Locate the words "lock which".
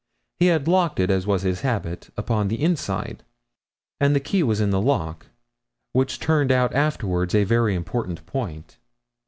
4.81-6.19